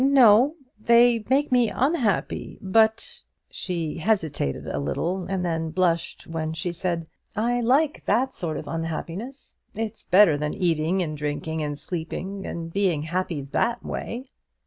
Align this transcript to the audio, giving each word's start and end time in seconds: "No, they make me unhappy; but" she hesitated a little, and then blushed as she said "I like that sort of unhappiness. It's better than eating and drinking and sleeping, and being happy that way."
"No, 0.03 0.55
they 0.79 1.23
make 1.29 1.51
me 1.51 1.69
unhappy; 1.69 2.57
but" 2.59 3.21
she 3.51 3.99
hesitated 3.99 4.65
a 4.65 4.79
little, 4.79 5.25
and 5.27 5.45
then 5.45 5.69
blushed 5.69 6.27
as 6.33 6.57
she 6.57 6.71
said 6.71 7.05
"I 7.35 7.61
like 7.61 8.05
that 8.05 8.33
sort 8.33 8.57
of 8.57 8.67
unhappiness. 8.67 9.57
It's 9.75 10.01
better 10.01 10.37
than 10.39 10.55
eating 10.55 11.03
and 11.03 11.15
drinking 11.15 11.61
and 11.61 11.77
sleeping, 11.77 12.47
and 12.47 12.73
being 12.73 13.03
happy 13.03 13.41
that 13.51 13.85
way." 13.85 14.31